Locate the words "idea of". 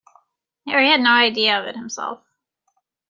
1.11-1.67